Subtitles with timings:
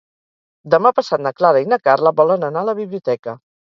[0.75, 3.37] Demà passat na Clara i na Carla volen anar a la biblioteca.